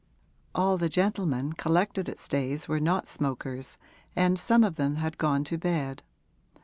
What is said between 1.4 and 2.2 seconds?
collected at